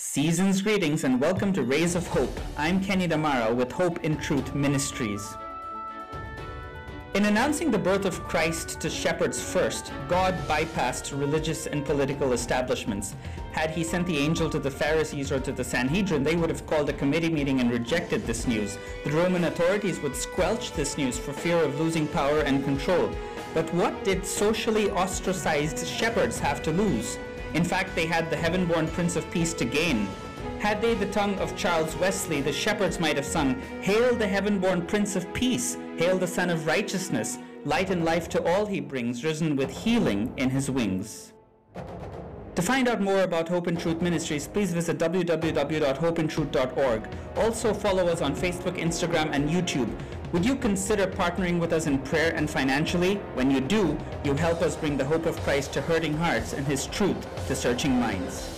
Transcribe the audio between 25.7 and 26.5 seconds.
shepherds